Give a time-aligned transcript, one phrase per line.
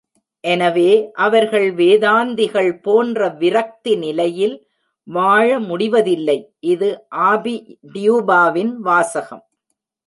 [0.43, 0.87] எனவே,
[1.17, 4.55] அவர்கள் வேதாந்திகள் போன்ற விரக்தி நிலையில்
[5.07, 6.39] வாழ முடிவதில்லை!
[6.67, 6.89] இது
[7.29, 7.55] ஆபி
[7.93, 9.45] டியூபாவின் வாசகம்.